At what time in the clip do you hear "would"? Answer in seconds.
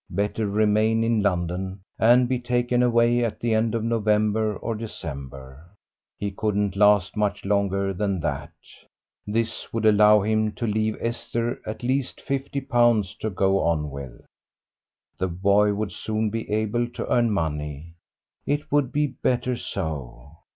9.71-9.85, 15.75-15.91, 18.71-18.91